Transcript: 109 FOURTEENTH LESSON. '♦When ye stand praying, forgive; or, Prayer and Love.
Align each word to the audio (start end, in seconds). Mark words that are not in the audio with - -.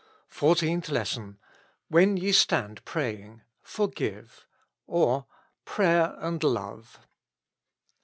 109 0.31 0.31
FOURTEENTH 0.31 0.89
LESSON. 0.89 1.37
'♦When 1.93 2.17
ye 2.19 2.31
stand 2.31 2.83
praying, 2.85 3.43
forgive; 3.61 4.47
or, 4.87 5.27
Prayer 5.63 6.15
and 6.17 6.43
Love. 6.43 7.01